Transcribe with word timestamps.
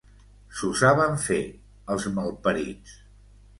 S'ho 0.59 0.69
saben 0.79 1.13
fer, 1.27 1.37
els 1.97 2.09
malparits! 2.19 2.99